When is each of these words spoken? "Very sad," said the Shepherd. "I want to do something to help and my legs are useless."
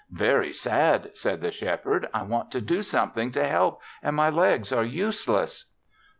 "Very 0.17 0.51
sad," 0.51 1.11
said 1.15 1.41
the 1.41 1.51
Shepherd. 1.51 2.09
"I 2.11 2.23
want 2.23 2.49
to 2.53 2.59
do 2.59 2.81
something 2.81 3.31
to 3.33 3.47
help 3.47 3.79
and 4.01 4.15
my 4.15 4.31
legs 4.31 4.71
are 4.71 4.83
useless." 4.83 5.65